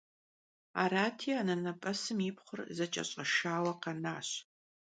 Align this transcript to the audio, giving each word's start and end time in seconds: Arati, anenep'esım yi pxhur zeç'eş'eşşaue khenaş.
Arati, 0.83 1.29
anenep'esım 1.39 2.19
yi 2.25 2.31
pxhur 2.35 2.59
zeç'eş'eşşaue 2.77 3.73
khenaş. 3.81 4.29